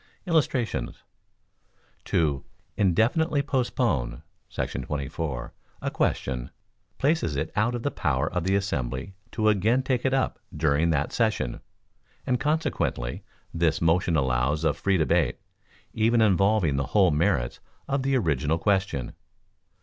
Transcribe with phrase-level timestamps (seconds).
[0.25, 1.03] Illustrations:
[2.05, 2.43] To
[2.75, 4.23] "Indefinitely Postpone"[§
[4.87, 6.49] 24] a question,
[6.97, 10.89] places it out of the power of the assembly to again take it up during
[10.89, 11.59] that session,
[12.25, 15.37] and consequently this motion allows of free debate,
[15.93, 19.13] even involving the whole merits of the original question.